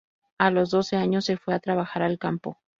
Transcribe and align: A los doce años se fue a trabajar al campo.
A 0.39 0.49
los 0.49 0.71
doce 0.71 0.95
años 0.95 1.25
se 1.25 1.37
fue 1.37 1.53
a 1.53 1.59
trabajar 1.59 2.01
al 2.01 2.17
campo. 2.17 2.57